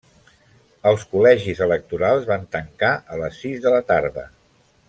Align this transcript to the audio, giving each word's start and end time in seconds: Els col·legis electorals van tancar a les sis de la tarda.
Els 0.91 1.03
col·legis 1.11 1.61
electorals 1.67 2.27
van 2.33 2.49
tancar 2.57 2.93
a 3.17 3.23
les 3.25 3.41
sis 3.45 3.65
de 3.67 3.79
la 3.79 3.87
tarda. 3.93 4.29